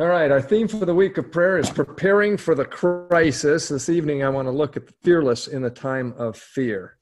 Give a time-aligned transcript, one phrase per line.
[0.00, 3.68] All right, our theme for the week of prayer is preparing for the crisis.
[3.68, 6.96] This evening, I want to look at the fearless in the time of fear.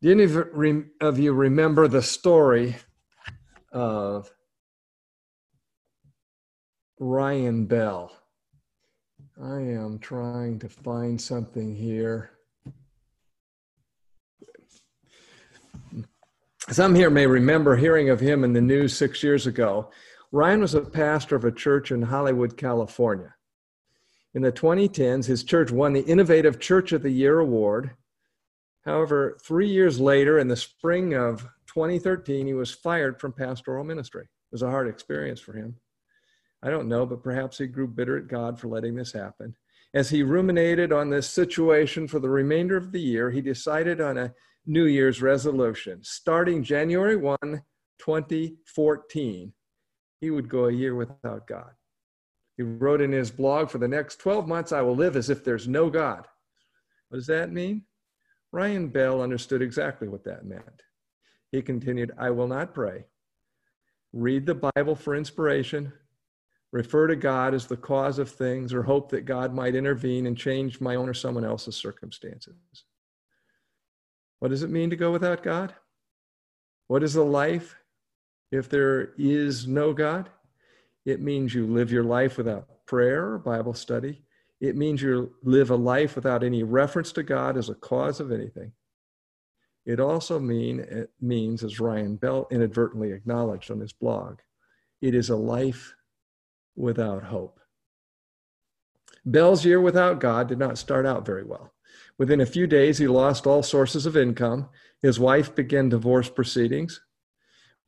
[0.00, 2.76] Do any of you remember the story
[3.72, 4.30] of
[7.00, 8.12] Ryan Bell?
[9.42, 12.30] I am trying to find something here.
[16.68, 19.90] Some here may remember hearing of him in the news six years ago.
[20.32, 23.34] Ryan was a pastor of a church in Hollywood, California.
[24.32, 27.90] In the 2010s, his church won the Innovative Church of the Year award.
[28.84, 34.22] However, three years later, in the spring of 2013, he was fired from pastoral ministry.
[34.22, 35.74] It was a hard experience for him.
[36.62, 39.56] I don't know, but perhaps he grew bitter at God for letting this happen.
[39.94, 44.16] As he ruminated on this situation for the remainder of the year, he decided on
[44.16, 44.32] a
[44.64, 45.98] New Year's resolution.
[46.04, 47.36] Starting January 1,
[47.98, 49.52] 2014,
[50.20, 51.70] he would go a year without God.
[52.56, 55.42] He wrote in his blog, For the next 12 months, I will live as if
[55.42, 56.26] there's no God.
[57.08, 57.84] What does that mean?
[58.52, 60.82] Ryan Bell understood exactly what that meant.
[61.52, 63.06] He continued, I will not pray,
[64.12, 65.92] read the Bible for inspiration,
[66.70, 70.36] refer to God as the cause of things, or hope that God might intervene and
[70.36, 72.54] change my own or someone else's circumstances.
[74.38, 75.74] What does it mean to go without God?
[76.88, 77.76] What is a life
[78.50, 80.28] if there is no God?
[81.04, 84.22] It means you live your life without prayer or Bible study.
[84.60, 88.30] It means you live a life without any reference to God as a cause of
[88.30, 88.72] anything.
[89.86, 94.40] It also mean, it means, as Ryan Bell inadvertently acknowledged on his blog,
[95.00, 95.94] it is a life
[96.76, 97.60] without hope.
[99.24, 101.72] Bell's year without God did not start out very well.
[102.18, 104.68] Within a few days, he lost all sources of income.
[105.00, 107.00] His wife began divorce proceedings.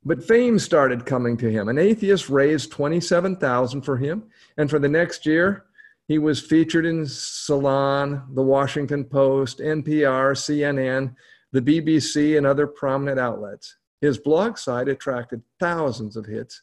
[0.05, 1.69] But fame started coming to him.
[1.69, 4.23] An atheist raised 27,000 for him,
[4.57, 5.65] and for the next year,
[6.07, 11.15] he was featured in Salon, the Washington Post, NPR, CNN,
[11.53, 13.77] the BBC, and other prominent outlets.
[14.01, 16.61] His blog site attracted thousands of hits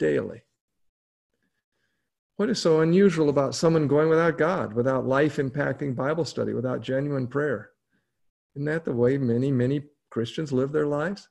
[0.00, 0.42] daily.
[2.36, 6.80] What is so unusual about someone going without God, without life impacting Bible study, without
[6.80, 7.70] genuine prayer?
[8.56, 11.28] Isn't that the way many, many Christians live their lives?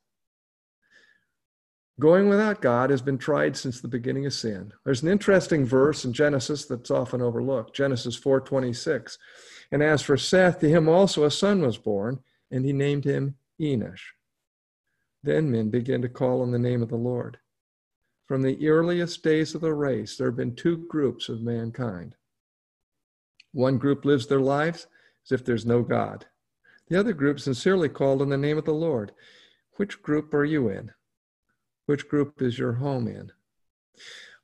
[1.99, 4.71] Going without God has been tried since the beginning of sin.
[4.85, 9.17] There's an interesting verse in Genesis that's often overlooked, Genesis 4:26.
[9.69, 13.35] And as for Seth, to him also a son was born, and he named him
[13.59, 14.13] Enosh.
[15.23, 17.37] Then men began to call on the name of the Lord.
[18.27, 22.15] From the earliest days of the race, there have been two groups of mankind.
[23.51, 24.87] One group lives their lives
[25.25, 26.27] as if there's no God.
[26.87, 29.11] The other group sincerely called on the name of the Lord.
[29.75, 30.93] Which group are you in?
[31.89, 33.31] Which group is your home in?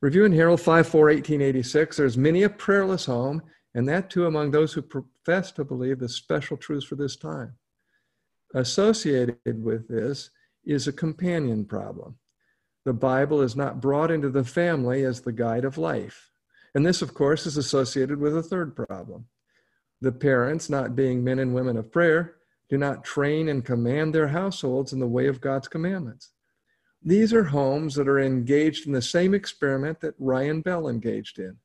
[0.01, 3.43] Review and Herald 5 4 1886 There's many a prayerless home,
[3.75, 7.53] and that too among those who profess to believe the special truths for this time.
[8.55, 10.31] Associated with this
[10.65, 12.15] is a companion problem
[12.83, 16.31] the Bible is not brought into the family as the guide of life.
[16.73, 19.27] And this, of course, is associated with a third problem.
[20.01, 22.37] The parents, not being men and women of prayer,
[22.69, 26.31] do not train and command their households in the way of God's commandments.
[27.07, 31.55] These are homes that are engaged in the same experiment that Ryan Bell engaged in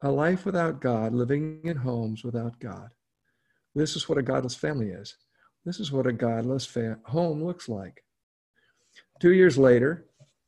[0.00, 2.88] a life without God, living in homes without God.
[3.74, 5.16] This is what a godless family is.
[5.66, 8.04] This is what a godless home looks like.
[9.20, 10.06] Two years later,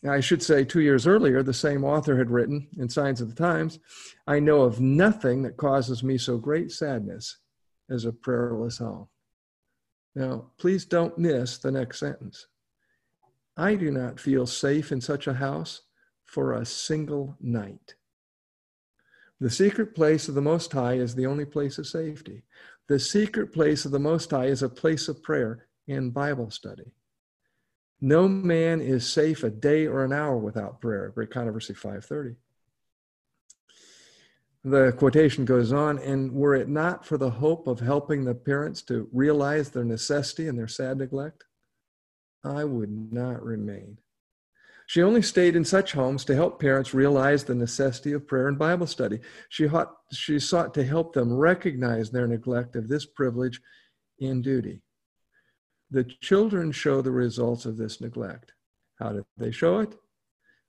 [0.09, 3.43] I should say, two years earlier, the same author had written in Signs of the
[3.43, 3.78] Times
[4.27, 7.38] I know of nothing that causes me so great sadness
[7.91, 9.09] as a prayerless home.
[10.15, 12.47] Now, please don't miss the next sentence.
[13.56, 15.83] I do not feel safe in such a house
[16.25, 17.94] for a single night.
[19.41, 22.43] The secret place of the Most High is the only place of safety.
[22.89, 26.93] The secret place of the Most High is a place of prayer and Bible study.
[28.00, 31.11] No man is safe a day or an hour without prayer.
[31.15, 32.37] Great controversy 530.
[34.65, 38.83] The quotation goes on, and were it not for the hope of helping the parents
[38.83, 41.45] to realize their necessity and their sad neglect,
[42.47, 43.98] I would not remain.
[44.87, 48.57] She only stayed in such homes to help parents realize the necessity of prayer and
[48.57, 49.19] Bible study.
[49.48, 49.69] She,
[50.13, 53.60] she sought to help them recognize their neglect of this privilege
[54.21, 54.83] and duty.
[55.91, 58.53] The children show the results of this neglect.
[59.01, 59.97] How did they show it?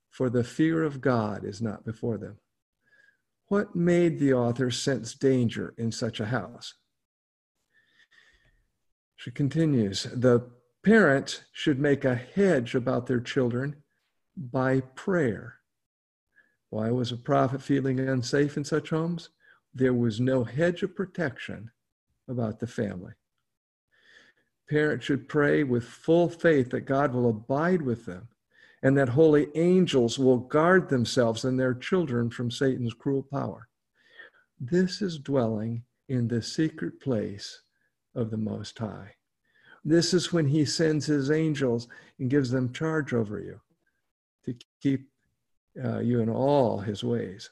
[0.09, 2.37] For the fear of God is not before them.
[3.49, 6.73] What made the author sense danger in such a house?
[9.15, 10.49] She continues The
[10.87, 13.75] parents should make a hedge about their children
[14.37, 15.55] by prayer.
[16.69, 19.27] Why was a prophet feeling unsafe in such homes?
[19.73, 21.71] There was no hedge of protection
[22.29, 23.11] about the family.
[24.69, 28.29] Parents should pray with full faith that God will abide with them
[28.81, 33.67] and that holy angels will guard themselves and their children from Satan's cruel power.
[34.57, 37.61] This is dwelling in the secret place
[38.15, 39.16] of the Most High.
[39.87, 41.87] This is when he sends his angels
[42.19, 43.61] and gives them charge over you
[44.43, 45.07] to keep
[45.81, 47.49] uh, you in all his ways.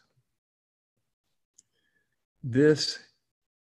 [2.43, 2.99] This,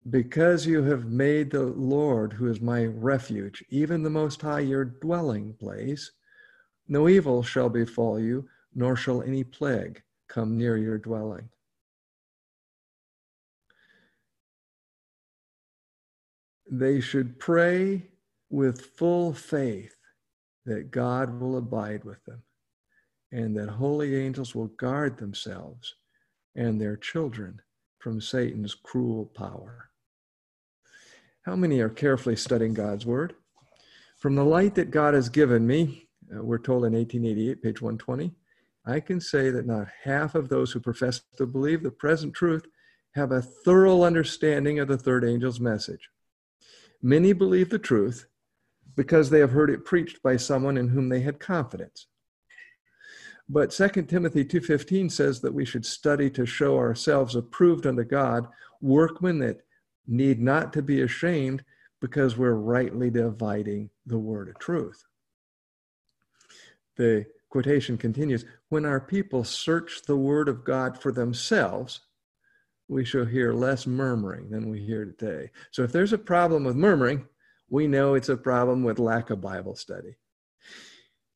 [0.10, 4.84] because you have made the Lord, who is my refuge, even the Most High, your
[4.84, 6.12] dwelling place,
[6.90, 11.48] no evil shall befall you, nor shall any plague come near your dwelling.
[16.70, 18.10] They should pray
[18.50, 19.96] with full faith
[20.66, 22.44] that God will abide with them
[23.32, 25.96] and that holy angels will guard themselves
[26.56, 27.62] and their children
[28.00, 29.90] from Satan's cruel power.
[31.44, 33.36] How many are carefully studying God's word?
[34.18, 38.34] From the light that God has given me, uh, we're told in 1888, page 120,
[38.86, 42.66] I can say that not half of those who profess to believe the present truth
[43.16, 46.10] have a thorough understanding of the third angel's message.
[47.02, 48.26] Many believe the truth
[48.98, 52.08] because they have heard it preached by someone in whom they had confidence.
[53.48, 58.48] But 2 Timothy 2:15 says that we should study to show ourselves approved unto God,
[58.82, 59.62] workmen that
[60.06, 61.64] need not to be ashamed
[62.02, 65.06] because we're rightly dividing the word of truth.
[66.98, 72.02] The quotation continues, when our people search the word of God for themselves,
[72.88, 75.52] we shall hear less murmuring than we hear today.
[75.72, 77.28] So if there's a problem with murmuring,
[77.70, 80.18] we know it's a problem with lack of Bible study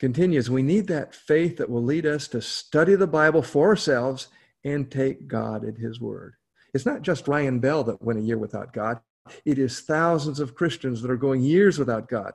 [0.02, 4.30] continues, we need that faith that will lead us to study the Bible for ourselves
[4.64, 6.34] and take God at His word.
[6.74, 9.00] It's not just Ryan Bell that went a year without God,
[9.46, 12.34] it is thousands of Christians that are going years without God.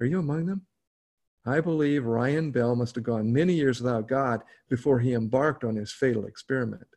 [0.00, 0.66] Are you among them?
[1.46, 5.76] I believe Ryan Bell must have gone many years without God before he embarked on
[5.76, 6.88] his fatal experiment.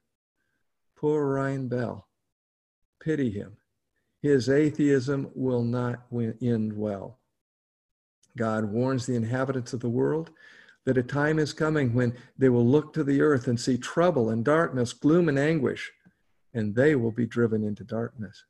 [0.97, 2.09] Poor Ryan Bell.
[3.01, 3.55] Pity him.
[4.21, 6.06] His atheism will not
[6.41, 7.19] end well.
[8.38, 10.31] God warns the inhabitants of the world
[10.85, 14.29] that a time is coming when they will look to the earth and see trouble
[14.29, 15.91] and darkness, gloom and anguish,
[16.53, 18.44] and they will be driven into darkness.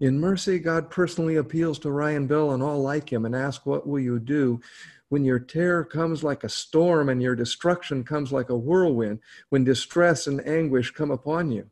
[0.00, 3.86] In mercy, God personally appeals to Ryan Bell and all like him and asks, What
[3.86, 4.60] will you do
[5.08, 9.64] when your terror comes like a storm and your destruction comes like a whirlwind, when
[9.64, 11.70] distress and anguish come upon you?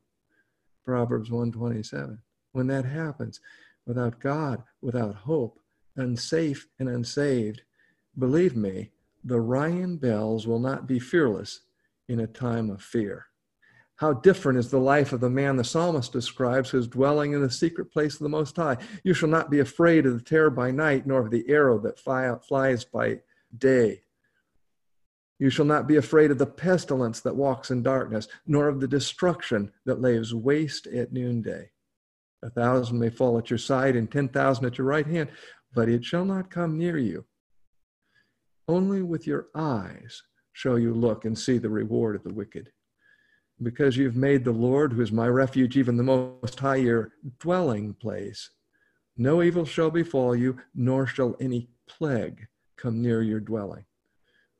[0.86, 2.18] Proverbs 127.
[2.54, 3.40] When that happens,
[3.84, 5.58] without God, without hope,
[5.96, 7.62] unsafe and unsaved,
[8.16, 8.92] believe me,
[9.24, 11.62] the Ryan Bells will not be fearless
[12.08, 13.26] in a time of fear.
[13.96, 17.42] How different is the life of the man the psalmist describes who is dwelling in
[17.42, 18.76] the secret place of the Most High.
[19.02, 21.98] You shall not be afraid of the terror by night, nor of the arrow that
[21.98, 23.20] flies by
[23.58, 24.02] day.
[25.40, 28.86] You shall not be afraid of the pestilence that walks in darkness, nor of the
[28.86, 31.72] destruction that lays waste at noonday.
[32.44, 35.30] A thousand may fall at your side and ten thousand at your right hand,
[35.74, 37.24] but it shall not come near you.
[38.68, 42.70] Only with your eyes shall you look and see the reward of the wicked.
[43.62, 47.94] Because you've made the Lord, who is my refuge, even the Most High, your dwelling
[47.94, 48.50] place,
[49.16, 52.46] no evil shall befall you, nor shall any plague
[52.76, 53.84] come near your dwelling.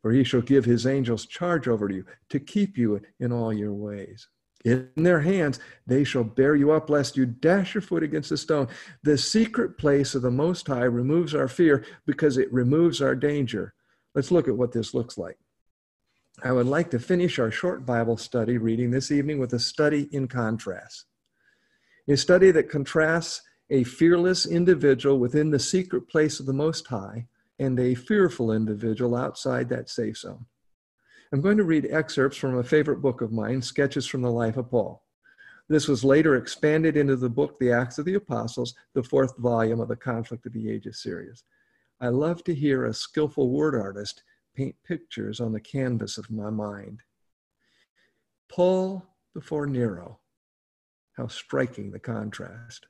[0.01, 3.73] For he shall give his angels charge over you to keep you in all your
[3.73, 4.29] ways.
[4.65, 8.37] In their hands they shall bear you up, lest you dash your foot against a
[8.37, 8.69] stone.
[9.03, 13.75] The secret place of the Most High removes our fear because it removes our danger.
[14.15, 15.37] Let's look at what this looks like.
[16.43, 20.09] I would like to finish our short Bible study reading this evening with a study
[20.13, 21.05] in contrast.
[22.09, 27.27] A study that contrasts a fearless individual within the secret place of the Most High
[27.59, 30.47] and a fearful individual outside that safe zone.
[31.35, 34.57] I'm going to read excerpts from a favorite book of mine, Sketches from the Life
[34.57, 35.03] of Paul.
[35.69, 39.81] This was later expanded into the book, The Acts of the Apostles, the fourth volume
[39.81, 41.43] of the Conflict of the Ages series.
[42.01, 44.23] I love to hear a skillful word artist
[44.55, 47.01] paint pictures on the canvas of my mind.
[48.49, 50.21] Paul before Nero.
[51.17, 52.87] How striking the contrast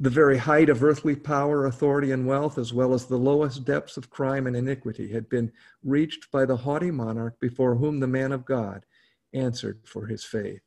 [0.00, 3.96] the very height of earthly power, authority, and wealth, as well as the lowest depths
[3.96, 5.50] of crime and iniquity, had been
[5.82, 8.86] reached by the haughty monarch before whom the man of God
[9.32, 10.60] answered for his faith.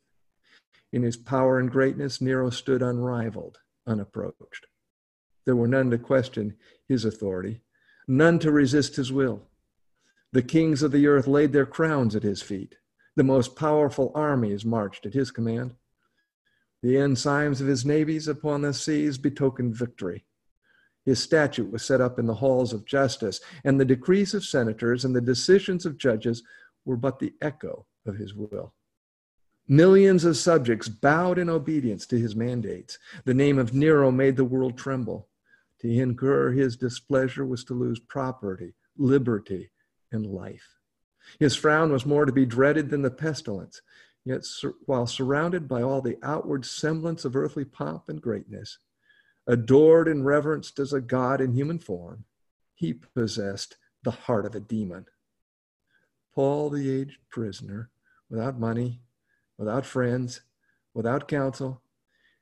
[0.92, 4.68] In his power and greatness, Nero stood unrivaled, unapproached.
[5.46, 6.58] There were none to question
[6.88, 7.62] his authority,
[8.08, 9.44] none to resist his will.
[10.34, 12.76] The kings of the earth laid their crowns at his feet.
[13.16, 15.76] The most powerful armies marched at his command.
[16.82, 20.26] The ensigns of his navies upon the seas betokened victory.
[21.06, 25.04] His statute was set up in the halls of justice, and the decrees of senators
[25.06, 26.44] and the decisions of judges
[26.86, 28.74] were but the echo of his will.
[29.68, 32.98] Millions of subjects bowed in obedience to his mandates.
[33.26, 35.30] The name of Nero made the world tremble.
[35.82, 39.72] To incur his displeasure was to lose property, liberty,
[40.12, 40.78] and life.
[41.40, 43.82] His frown was more to be dreaded than the pestilence.
[44.24, 44.46] Yet,
[44.86, 48.78] while surrounded by all the outward semblance of earthly pomp and greatness,
[49.48, 52.26] adored and reverenced as a god in human form,
[52.76, 55.06] he possessed the heart of a demon.
[56.34, 57.90] Paul, the aged prisoner,
[58.30, 59.02] without money,
[59.58, 60.42] without friends,
[60.94, 61.82] without counsel,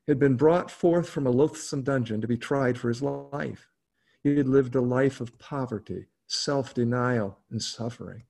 [0.07, 3.67] had been brought forth from a loathsome dungeon to be tried for his life.
[4.21, 8.23] He had lived a life of poverty, self denial, and suffering.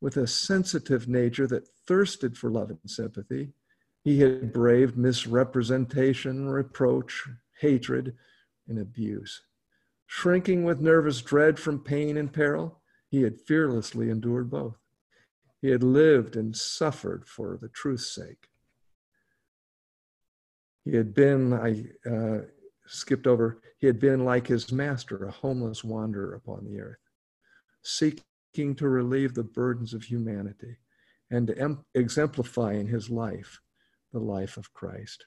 [0.00, 3.52] With a sensitive nature that thirsted for love and sympathy,
[4.04, 7.28] he had braved misrepresentation, reproach,
[7.60, 8.14] hatred,
[8.68, 9.42] and abuse.
[10.06, 14.76] Shrinking with nervous dread from pain and peril, he had fearlessly endured both.
[15.60, 18.46] He had lived and suffered for the truth's sake.
[20.84, 22.42] He had been, I uh,
[22.86, 27.02] skipped over, he had been like his master, a homeless wanderer upon the earth,
[27.82, 30.76] seeking to relieve the burdens of humanity
[31.30, 33.60] and to em- exemplify in his life
[34.12, 35.26] the life of Christ.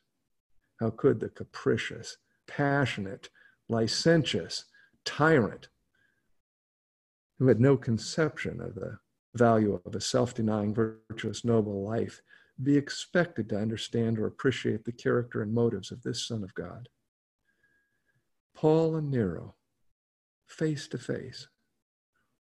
[0.79, 2.17] How could the capricious,
[2.47, 3.29] passionate,
[3.69, 4.65] licentious
[5.05, 5.69] tyrant
[7.39, 8.97] who had no conception of the
[9.35, 12.21] value of a self denying, virtuous, noble life
[12.61, 16.89] be expected to understand or appreciate the character and motives of this Son of God?
[18.53, 19.55] Paul and Nero,
[20.47, 21.47] face to face,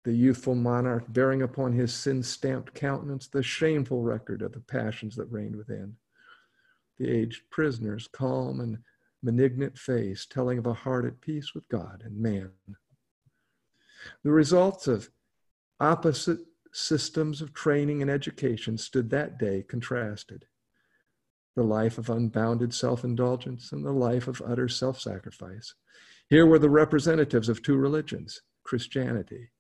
[0.05, 5.15] the youthful monarch bearing upon his sin stamped countenance the shameful record of the passions
[5.17, 5.97] that reigned within.
[6.99, 8.79] The aged prisoner's calm and
[9.23, 12.51] benignant face telling of a heart at peace with God and man.
[14.23, 15.11] The results of
[15.79, 16.41] opposite
[16.73, 20.47] systems of training and education stood that day contrasted.
[21.57, 25.75] The life of unbounded self indulgence and the life of utter self sacrifice.
[26.29, 29.51] Here were the representatives of two religions Christianity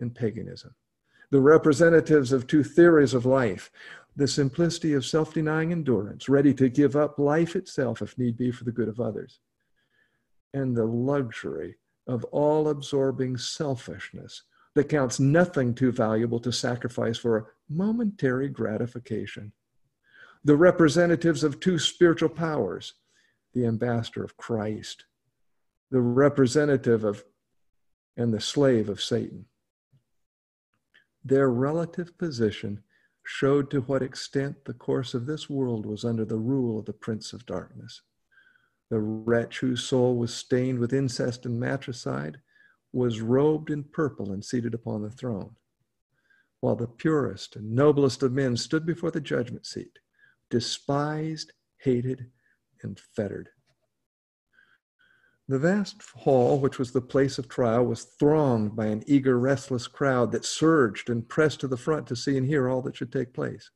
[0.00, 0.74] and paganism.
[1.30, 3.70] The representatives of two theories of life
[4.16, 8.50] the simplicity of self denying endurance, ready to give up life itself if need be
[8.50, 9.40] for the good of others,
[10.54, 11.76] and the luxury
[12.06, 14.42] of all absorbing selfishness
[14.74, 19.52] that counts nothing too valuable to sacrifice for a momentary gratification.
[20.44, 22.94] The representatives of two spiritual powers,
[23.52, 25.04] the ambassador of Christ,
[25.90, 27.24] the representative of
[28.16, 29.44] and the slave of Satan.
[31.28, 32.84] Their relative position
[33.24, 36.92] showed to what extent the course of this world was under the rule of the
[36.92, 38.02] prince of darkness.
[38.90, 42.38] The wretch whose soul was stained with incest and matricide
[42.92, 45.56] was robed in purple and seated upon the throne,
[46.60, 49.98] while the purest and noblest of men stood before the judgment seat,
[50.48, 52.30] despised, hated,
[52.82, 53.48] and fettered.
[55.48, 59.86] The vast hall, which was the place of trial, was thronged by an eager, restless
[59.86, 63.12] crowd that surged and pressed to the front to see and hear all that should
[63.12, 63.70] take place.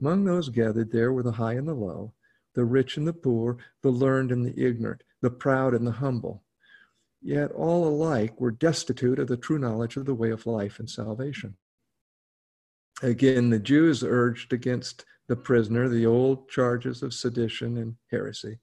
[0.00, 2.12] Among those gathered there were the high and the low,
[2.54, 6.42] the rich and the poor, the learned and the ignorant, the proud and the humble.
[7.22, 10.90] Yet all alike were destitute of the true knowledge of the way of life and
[10.90, 11.56] salvation.
[13.02, 18.58] Again, the Jews urged against the prisoner the old charges of sedition and heresy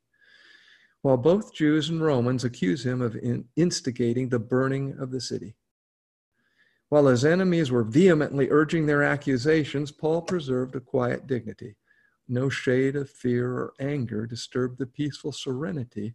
[1.04, 3.18] while both Jews and Romans accuse him of
[3.58, 5.56] instigating the burning of the city.
[6.88, 11.76] While his enemies were vehemently urging their accusations, Paul preserved a quiet dignity.
[12.30, 16.14] No shade of fear or anger disturbed the peaceful serenity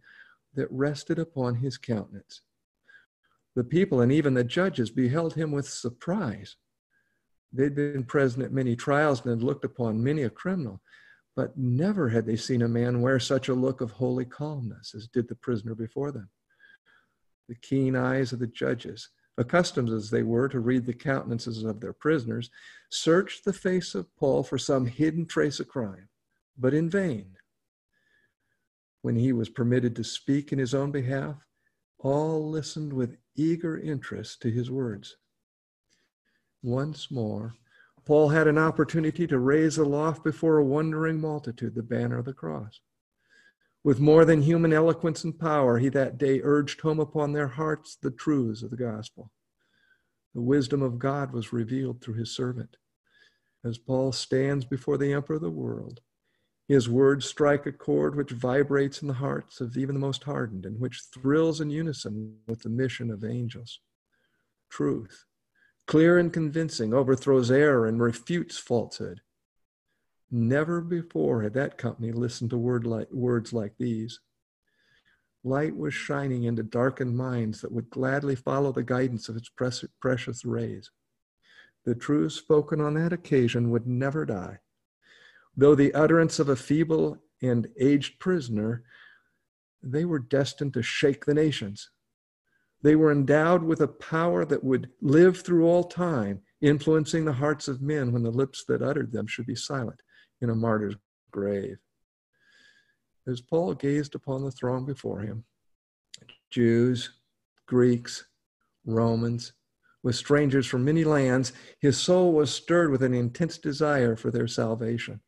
[0.55, 2.41] that rested upon his countenance.
[3.55, 6.55] The people and even the judges beheld him with surprise.
[7.53, 10.81] They'd been present at many trials and had looked upon many a criminal,
[11.39, 15.07] but never had they seen a man wear such a look of holy calmness as
[15.07, 16.29] did the prisoner before them.
[17.47, 21.79] The keen eyes of the judges, accustomed as they were to read the countenances of
[21.79, 22.49] their prisoners,
[22.89, 26.09] searched the face of Paul for some hidden trace of crime,
[26.57, 27.37] but in vain.
[29.01, 31.37] When he was permitted to speak in his own behalf,
[31.99, 35.15] all listened with eager interest to his words.
[36.61, 37.53] Once more,
[38.09, 42.33] Paul had an opportunity to raise aloft before a wondering multitude the banner of the
[42.33, 42.79] cross.
[43.83, 47.97] With more than human eloquence and power, he that day urged home upon their hearts
[48.01, 49.29] the truths of the gospel.
[50.33, 52.77] The wisdom of God was revealed through his servant.
[53.63, 56.01] as Paul stands before the emperor of the world.
[56.67, 60.65] His words strike a chord which vibrates in the hearts of even the most hardened
[60.65, 63.81] and which thrills in unison with the mission of angels.
[64.67, 65.25] Truth,
[65.89, 69.21] clear and convincing, overthrows error and refutes falsehood.
[70.29, 74.19] Never before had that company listened to word like, words like these.
[75.43, 79.49] Light was shining into darkened minds that would gladly follow the guidance of its
[79.99, 80.91] precious rays.
[81.85, 84.59] The truth spoken on that occasion would never die
[85.57, 88.83] Though the utterance of a feeble and aged prisoner,
[89.81, 91.89] they were destined to shake the nations.
[92.81, 97.67] They were endowed with a power that would live through all time, influencing the hearts
[97.67, 99.99] of men when the lips that uttered them should be silent
[100.41, 100.95] in a martyr's
[101.31, 101.77] grave.
[103.27, 105.43] As Paul gazed upon the throng before him,
[106.49, 107.11] Jews,
[107.67, 108.25] Greeks,
[108.85, 109.53] Romans,
[110.01, 114.47] with strangers from many lands, his soul was stirred with an intense desire for their
[114.47, 115.21] salvation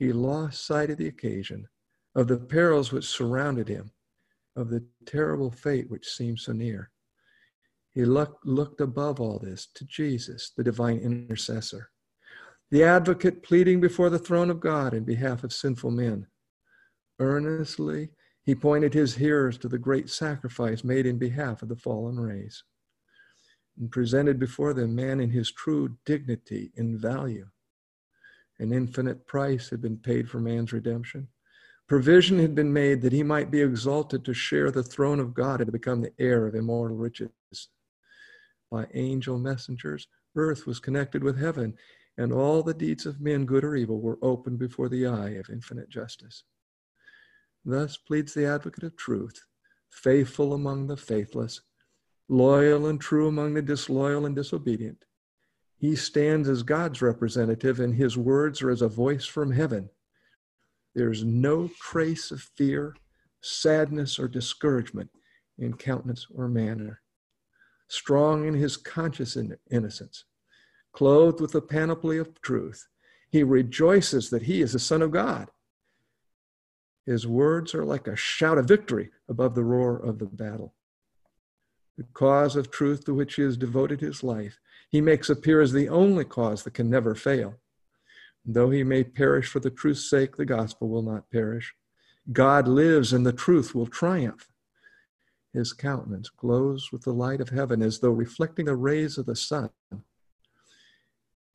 [0.00, 1.68] he lost sight of the occasion,
[2.14, 3.92] of the perils which surrounded him,
[4.56, 6.90] of the terrible fate which seemed so near.
[7.92, 11.90] He look, looked above all this to Jesus, the divine intercessor,
[12.70, 16.26] the advocate pleading before the throne of God in behalf of sinful men.
[17.18, 18.10] Earnestly,
[18.44, 22.62] he pointed his hearers to the great sacrifice made in behalf of the fallen race
[23.78, 27.46] and presented before them man in his true dignity and value.
[28.58, 31.28] An infinite price had been paid for man's redemption.
[31.90, 35.60] Provision had been made that he might be exalted to share the throne of God
[35.60, 37.32] and to become the heir of immortal riches.
[38.70, 40.06] By angel messengers,
[40.36, 41.74] earth was connected with heaven,
[42.16, 45.50] and all the deeds of men, good or evil, were opened before the eye of
[45.50, 46.44] infinite justice.
[47.64, 49.42] Thus pleads the advocate of truth,
[49.88, 51.60] faithful among the faithless,
[52.28, 55.06] loyal and true among the disloyal and disobedient,
[55.76, 59.90] he stands as God's representative, and his words are as a voice from heaven.
[60.94, 62.96] There's no trace of fear,
[63.40, 65.10] sadness, or discouragement
[65.58, 67.00] in countenance or manner.
[67.88, 69.36] Strong in his conscious
[69.70, 70.24] innocence,
[70.92, 72.88] clothed with the panoply of truth,
[73.30, 75.48] he rejoices that he is the Son of God.
[77.06, 80.74] His words are like a shout of victory above the roar of the battle.
[81.96, 84.58] The cause of truth to which he has devoted his life
[84.90, 87.59] he makes appear as the only cause that can never fail.
[88.44, 91.74] Though he may perish for the truth's sake, the gospel will not perish.
[92.32, 94.48] God lives and the truth will triumph.
[95.52, 99.36] His countenance glows with the light of heaven as though reflecting the rays of the
[99.36, 99.70] sun.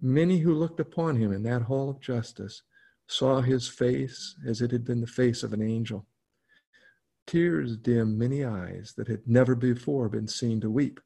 [0.02, 2.63] Many who looked upon him in that hall of justice
[3.08, 6.06] saw his face as it had been the face of an angel.
[7.26, 11.00] Tears dim many eyes that had never before been seen to weep.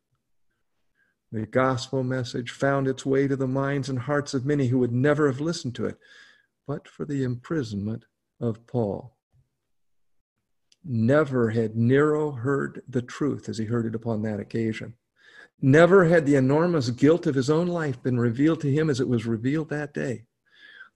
[1.32, 4.92] The gospel message found its way to the minds and hearts of many who would
[4.92, 5.98] never have listened to it,
[6.66, 8.06] but for the imprisonment
[8.40, 9.16] of Paul.
[10.84, 14.96] Never had Nero heard the truth as he heard it upon that occasion.
[15.62, 19.08] Never had the enormous guilt of his own life been revealed to him as it
[19.08, 20.26] was revealed that day.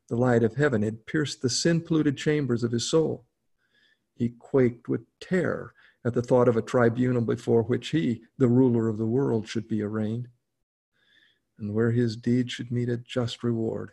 [0.07, 3.25] The light of heaven had pierced the sin polluted chambers of his soul.
[4.15, 5.73] He quaked with terror
[6.05, 9.67] at the thought of a tribunal before which he, the ruler of the world, should
[9.67, 10.27] be arraigned,
[11.57, 13.91] and where his deed should meet a just reward.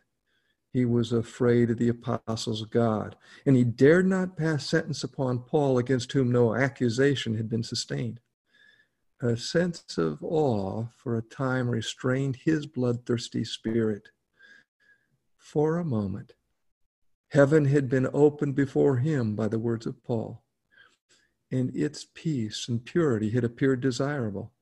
[0.72, 5.78] He was afraid of the apostles God, and he dared not pass sentence upon Paul
[5.78, 8.20] against whom no accusation had been sustained.
[9.20, 14.08] A sense of awe for a time restrained his bloodthirsty spirit.
[15.36, 16.34] For a moment,
[17.28, 20.42] heaven had been opened before him by the words of Paul
[21.50, 24.52] and its peace and purity had appeared desirable.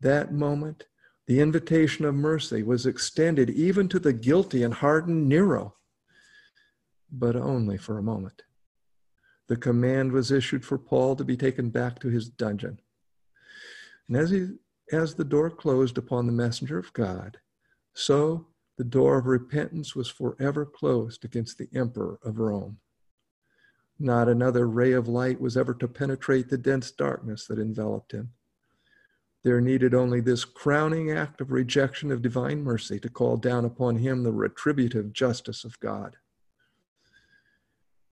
[0.00, 0.86] That moment,
[1.26, 5.74] the invitation of mercy was extended even to the guilty and hardened Nero,
[7.10, 8.42] but only for a moment.
[9.48, 12.80] The command was issued for Paul to be taken back to his dungeon.
[14.08, 14.48] And as, he,
[14.92, 17.38] as the door closed upon the messenger of God,
[17.94, 22.78] so the door of repentance was forever closed against the emperor of Rome.
[23.98, 28.32] Not another ray of light was ever to penetrate the dense darkness that enveloped him.
[29.42, 33.96] There needed only this crowning act of rejection of divine mercy to call down upon
[33.96, 36.16] him the retributive justice of God.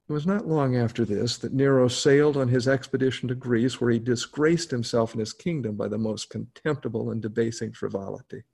[0.08, 3.90] It was not long after this that Nero sailed on his expedition to Greece, where
[3.90, 8.44] he disgraced himself and his kingdom by the most contemptible and debasing frivolity.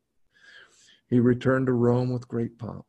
[1.09, 2.87] He returned to Rome with great pomp.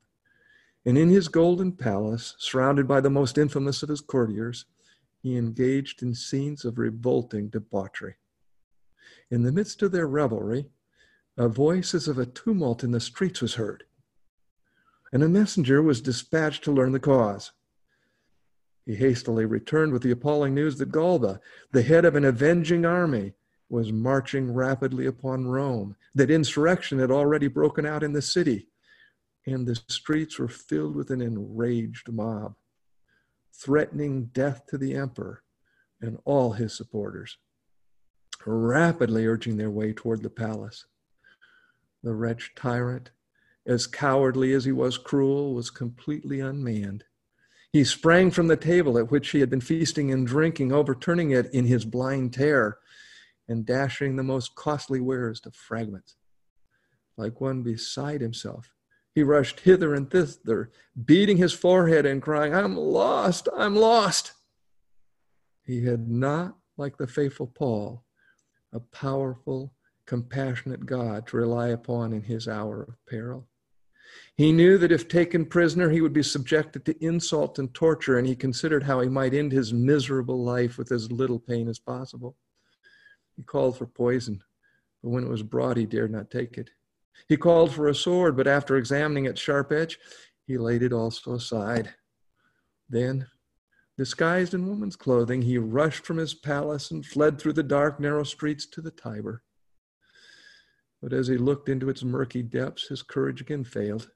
[0.86, 4.66] And in his golden palace, surrounded by the most infamous of his courtiers,
[5.22, 8.16] he engaged in scenes of revolting debauchery.
[9.30, 10.70] In the midst of their revelry,
[11.38, 13.84] a voice as of a tumult in the streets was heard.
[15.14, 17.52] and a messenger was dispatched to learn the cause.
[18.86, 21.40] He hastily returned with the appalling news that Galba,
[21.72, 23.34] the head of an avenging army,
[23.70, 28.68] was marching rapidly upon Rome, that insurrection had already broken out in the city,
[29.46, 32.56] and the streets were filled with an enraged mob,
[33.54, 35.44] threatening death to the emperor
[36.02, 37.38] and all his supporters,
[38.46, 40.86] rapidly urging their way toward the palace.
[42.04, 43.12] The wretched tyrant,
[43.66, 47.04] as cowardly as he was cruel, was completely unmanned.
[47.72, 51.54] He sprang from the table at which he had been feasting and drinking, overturning it
[51.54, 52.80] in his blind terror
[53.48, 56.16] and dashing the most costly wares to fragments.
[57.18, 58.72] Like one beside himself,
[59.14, 60.72] he rushed hither and thither,
[61.06, 64.34] beating his forehead and crying, I'm lost, I'm lost.
[65.64, 68.04] He had not, like the faithful Paul,
[68.74, 69.74] a powerful,
[70.06, 73.48] compassionate God to rely upon in his hour of peril.
[74.36, 78.28] He knew that if taken prisoner, he would be subjected to insult and torture, and
[78.28, 82.36] he considered how he might end his miserable life with as little pain as possible.
[83.36, 84.42] He called for poison,
[85.02, 86.70] but when it was brought, he dared not take it.
[87.28, 89.98] He called for a sword, but after examining its sharp edge,
[90.46, 91.94] he laid it also aside.
[92.90, 93.28] Then,
[93.98, 98.24] disguised in woman's clothing, he rushed from his palace and fled through the dark, narrow
[98.24, 99.44] streets to the Tiber.
[101.02, 104.12] But as he looked into its murky depths, his courage again failed.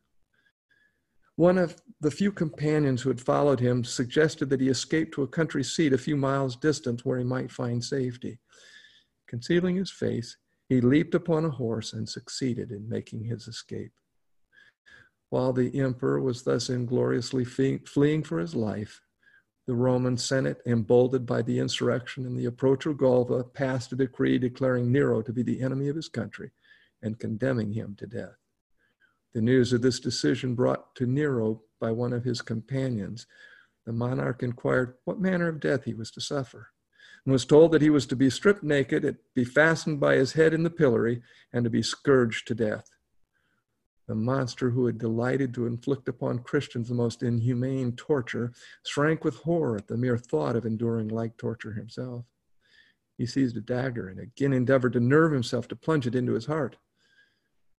[1.35, 5.27] One of the few companions who had followed him suggested that he escape to a
[5.27, 8.39] country seat a few miles distant where he might find safety.
[9.27, 13.91] Concealing his face, he leaped upon a horse and succeeded in making his escape.
[15.29, 19.01] While the emperor was thus ingloriously fleeing for his life,
[19.67, 24.37] the Roman Senate, emboldened by the insurrection and the approach of Galba, passed a decree
[24.37, 26.51] declaring Nero to be the enemy of his country
[27.01, 28.37] and condemning him to death.
[29.33, 33.27] The news of this decision brought to Nero by one of his companions,
[33.85, 36.69] the monarch inquired what manner of death he was to suffer,
[37.25, 40.53] and was told that he was to be stripped naked, be fastened by his head
[40.53, 42.89] in the pillory, and to be scourged to death.
[44.07, 48.53] The monster who had delighted to inflict upon Christians the most inhumane torture
[48.85, 52.25] shrank with horror at the mere thought of enduring like torture himself.
[53.17, 56.45] He seized a dagger and again endeavored to nerve himself to plunge it into his
[56.45, 56.77] heart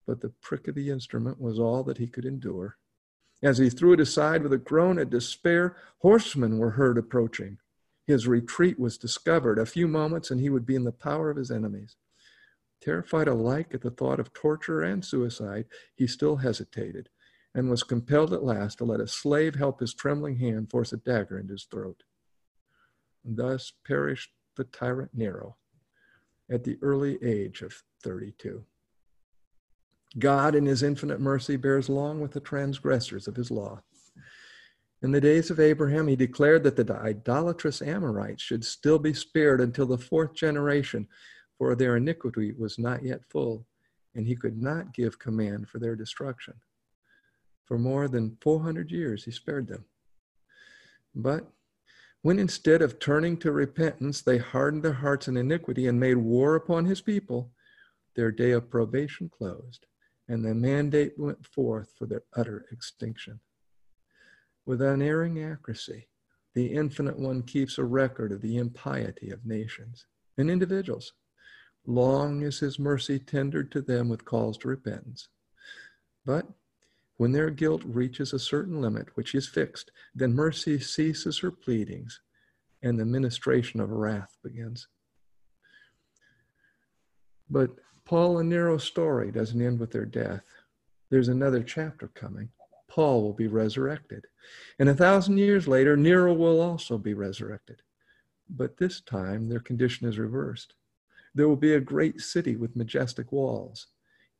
[0.06, 2.78] but the prick of the instrument was all that he could endure.
[3.42, 7.58] As he threw it aside with a groan of despair, horsemen were heard approaching.
[8.06, 9.58] His retreat was discovered.
[9.58, 11.96] A few moments, and he would be in the power of his enemies.
[12.80, 17.08] Terrified alike at the thought of torture and suicide, he still hesitated
[17.54, 20.98] and was compelled at last to let a slave help his trembling hand force a
[20.98, 22.02] dagger into his throat.
[23.24, 25.56] Thus perished the tyrant Nero
[26.50, 28.64] at the early age of 32.
[30.18, 33.82] God, in his infinite mercy, bears long with the transgressors of his law.
[35.06, 39.60] In the days of Abraham, he declared that the idolatrous Amorites should still be spared
[39.60, 41.06] until the fourth generation,
[41.56, 43.68] for their iniquity was not yet full,
[44.16, 46.54] and he could not give command for their destruction.
[47.66, 49.84] For more than 400 years, he spared them.
[51.14, 51.52] But
[52.22, 56.56] when instead of turning to repentance, they hardened their hearts in iniquity and made war
[56.56, 57.52] upon his people,
[58.16, 59.86] their day of probation closed
[60.28, 63.38] and the mandate went forth for their utter extinction.
[64.66, 66.08] With unerring accuracy,
[66.54, 71.12] the Infinite One keeps a record of the impiety of nations and individuals.
[71.86, 75.28] Long is his mercy tendered to them with calls to repentance.
[76.24, 76.48] But
[77.16, 82.20] when their guilt reaches a certain limit, which is fixed, then mercy ceases her pleadings
[82.82, 84.88] and the ministration of wrath begins.
[87.48, 87.70] But
[88.04, 90.42] Paul and Nero's story doesn't end with their death.
[91.10, 92.50] There's another chapter coming.
[92.96, 94.26] Paul will be resurrected.
[94.78, 97.82] And a thousand years later, Nero will also be resurrected.
[98.48, 100.72] But this time, their condition is reversed.
[101.34, 103.88] There will be a great city with majestic walls.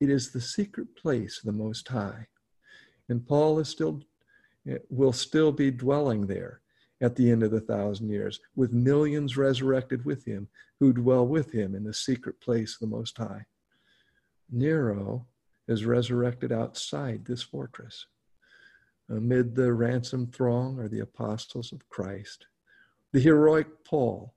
[0.01, 2.29] It is the secret place of the Most High.
[3.11, 4.01] And Paul is still,
[4.67, 6.63] eh, will still be dwelling there
[7.03, 10.49] at the end of the thousand years, with millions resurrected with him
[10.81, 13.45] who dwell with him in the secret place of the Most High.
[14.51, 15.27] Nero
[15.69, 18.07] is resurrected outside this fortress.
[19.09, 22.47] Amid the ransomed throng are the apostles of Christ,
[23.13, 24.35] the heroic Paul,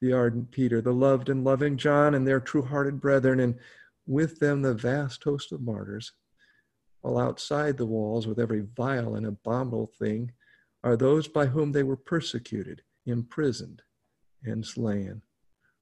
[0.00, 3.58] the ardent Peter, the loved and loving John, and their true hearted brethren, and
[4.06, 6.12] with them the vast host of martyrs.
[7.02, 10.32] While outside the walls, with every vile and abominable thing,
[10.82, 13.82] are those by whom they were persecuted, imprisoned,
[14.42, 15.20] and slain.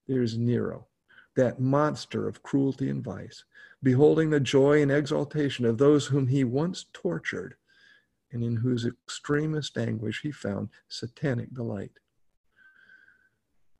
[0.08, 0.88] There's Nero,
[1.36, 3.44] that monster of cruelty and vice,
[3.82, 7.54] beholding the joy and exaltation of those whom he once tortured
[8.34, 11.92] and in whose extremest anguish he found satanic delight.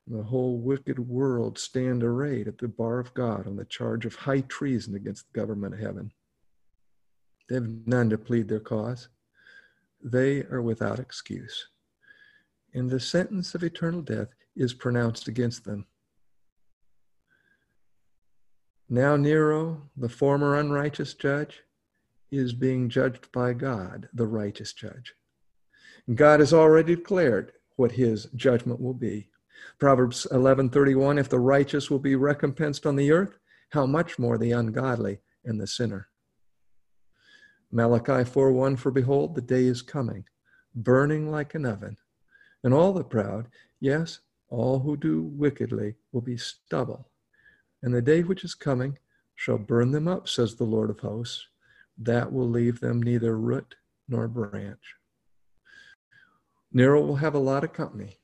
[0.07, 4.15] The whole wicked world stand arrayed at the bar of God on the charge of
[4.15, 6.11] high treason against the government of heaven.
[7.49, 9.09] They have none to plead their cause.
[10.01, 11.67] They are without excuse.
[12.73, 15.85] And the sentence of eternal death is pronounced against them.
[18.87, 21.64] Now, Nero, the former unrighteous judge,
[22.37, 25.13] is being judged by God, the righteous judge.
[26.13, 29.29] God has already declared what his judgment will be.
[29.79, 34.51] Proverbs 11:31 if the righteous will be recompensed on the earth, how much more the
[34.51, 36.09] ungodly and the sinner.
[37.71, 40.25] Malachi 4:1 for behold the day is coming,
[40.73, 41.97] burning like an oven,
[42.63, 44.19] and all the proud, yes,
[44.49, 47.09] all who do wickedly will be stubble.
[47.81, 48.97] And the day which is coming
[49.35, 51.47] shall burn them up, says the Lord of hosts.
[51.97, 53.75] That will leave them neither root
[54.07, 54.95] nor branch.
[56.73, 58.17] Nero will have a lot of company.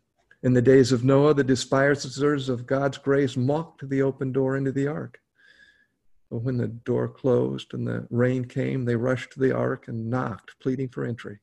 [0.44, 4.72] In the days of Noah, the despisers of God's grace mocked the open door into
[4.72, 5.20] the ark.
[6.30, 10.10] But when the door closed and the rain came, they rushed to the ark and
[10.10, 11.40] knocked, pleading for entry.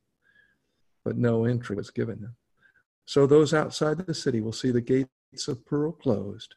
[1.05, 2.35] But no entry was given them.
[3.05, 6.55] So those outside the city will see the gates of pearl closed.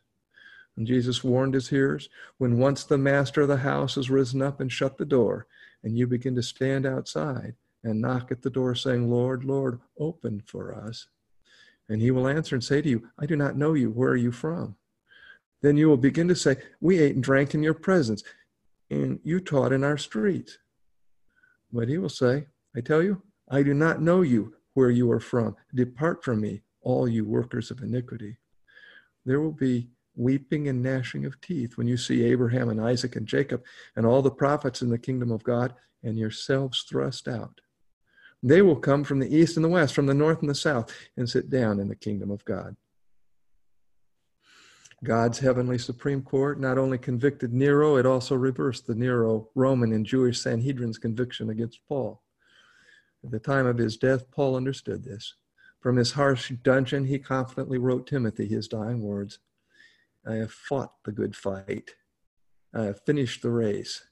[0.76, 2.08] And Jesus warned his hearers
[2.38, 5.46] when once the master of the house has risen up and shut the door,
[5.82, 10.42] and you begin to stand outside and knock at the door, saying, Lord, Lord, open
[10.46, 11.08] for us.
[11.88, 13.90] And he will answer and say to you, I do not know you.
[13.90, 14.76] Where are you from?
[15.62, 18.22] Then you will begin to say, We ate and drank in your presence,
[18.90, 20.58] and you taught in our streets.
[21.72, 25.20] But he will say, I tell you, I do not know you where you are
[25.20, 25.56] from.
[25.74, 28.38] Depart from me, all you workers of iniquity.
[29.24, 33.26] There will be weeping and gnashing of teeth when you see Abraham and Isaac and
[33.26, 33.62] Jacob
[33.96, 37.60] and all the prophets in the kingdom of God and yourselves thrust out.
[38.42, 40.92] They will come from the east and the west, from the north and the south,
[41.16, 42.76] and sit down in the kingdom of God.
[45.04, 50.06] God's heavenly Supreme Court not only convicted Nero, it also reversed the Nero Roman and
[50.06, 52.22] Jewish Sanhedrin's conviction against Paul.
[53.24, 55.34] At the time of his death, Paul understood this.
[55.80, 59.40] From his harsh dungeon, he confidently wrote Timothy his dying words
[60.26, 61.90] I have fought the good fight.
[62.74, 64.02] I have finished the race.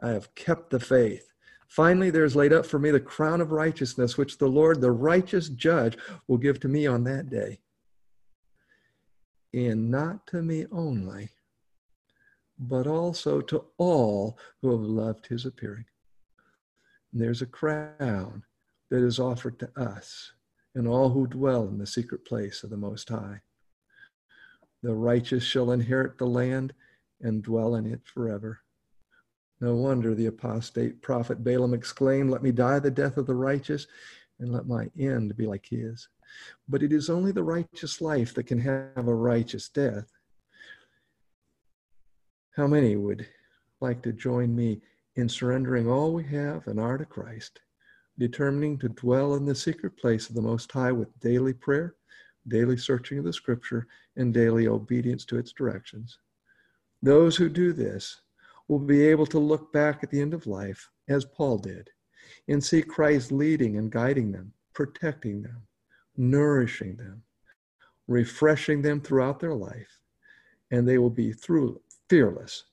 [0.00, 1.32] I have kept the faith.
[1.68, 4.90] Finally, there is laid up for me the crown of righteousness, which the Lord, the
[4.90, 7.60] righteous judge, will give to me on that day.
[9.52, 11.30] And not to me only,
[12.58, 15.84] but also to all who have loved his appearing.
[17.12, 18.44] And there's a crown
[18.90, 20.32] that is offered to us
[20.74, 23.40] and all who dwell in the secret place of the Most High.
[24.82, 26.72] The righteous shall inherit the land
[27.20, 28.60] and dwell in it forever.
[29.60, 33.86] No wonder the apostate prophet Balaam exclaimed, Let me die the death of the righteous,
[34.38, 36.08] and let my end be like his.
[36.68, 40.06] But it is only the righteous life that can have a righteous death.
[42.54, 43.26] How many would
[43.80, 44.80] like to join me
[45.16, 47.60] in surrendering all we have and are to Christ?
[48.18, 51.94] determining to dwell in the secret place of the Most High with daily prayer,
[52.48, 56.18] daily searching of the Scripture, and daily obedience to its directions.
[57.02, 58.20] Those who do this
[58.66, 61.90] will be able to look back at the end of life, as Paul did,
[62.48, 65.62] and see Christ leading and guiding them, protecting them,
[66.16, 67.22] nourishing them,
[68.06, 70.00] refreshing them throughout their life,
[70.70, 72.64] and they will be through, fearless